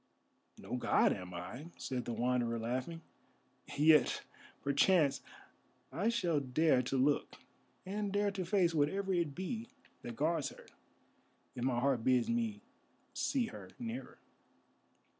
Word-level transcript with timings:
"No 0.57 0.77
god 0.77 1.13
am 1.13 1.31
I," 1.31 1.67
said 1.77 2.05
the 2.05 2.13
Wanderer, 2.13 2.57
laughing, 2.57 3.01
"yet, 3.77 4.23
perchance, 4.63 5.21
I 5.91 6.09
shall 6.09 6.39
dare 6.39 6.81
to 6.81 6.97
look, 6.97 7.35
and 7.85 8.11
dare 8.11 8.31
to 8.31 8.43
face 8.43 8.73
whatever 8.73 9.13
it 9.13 9.35
be 9.35 9.67
that 10.01 10.15
guards 10.15 10.49
her, 10.49 10.65
if 11.53 11.63
my 11.63 11.79
heart 11.79 12.03
bids 12.03 12.31
me 12.31 12.61
see 13.13 13.45
her 13.45 13.69
nearer." 13.77 14.17